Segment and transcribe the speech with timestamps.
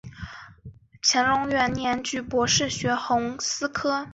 [1.03, 4.09] 乾隆元年举博学鸿词科。